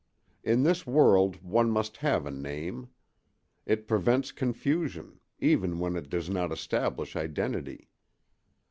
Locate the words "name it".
2.31-3.87